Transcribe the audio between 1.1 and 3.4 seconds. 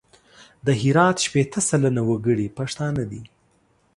شپېته سلنه وګړي پښتانه دي.